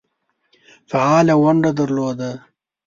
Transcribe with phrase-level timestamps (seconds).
[0.89, 2.31] فعاله ونډه درلوده.